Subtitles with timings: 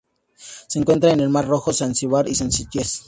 [0.67, 2.99] Se encuentra en el Mar Rojo, Zanzíbar y Seychelles.